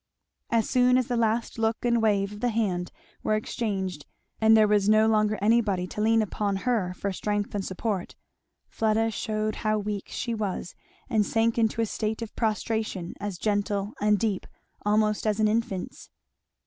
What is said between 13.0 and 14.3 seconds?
as gentle and